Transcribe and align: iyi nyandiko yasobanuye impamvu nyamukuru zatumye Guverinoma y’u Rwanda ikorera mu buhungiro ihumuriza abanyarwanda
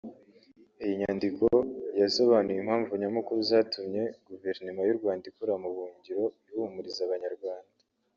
iyi 0.83 0.93
nyandiko 1.01 1.45
yasobanuye 2.01 2.57
impamvu 2.59 2.91
nyamukuru 3.01 3.39
zatumye 3.49 4.03
Guverinoma 4.27 4.81
y’u 4.85 4.97
Rwanda 4.99 5.23
ikorera 5.31 5.61
mu 5.63 5.69
buhungiro 5.75 6.23
ihumuriza 6.49 7.01
abanyarwanda 7.05 7.71